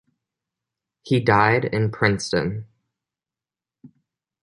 He 1.03 1.19
died 1.19 1.63
in 1.63 1.91
Princeton. 1.91 2.65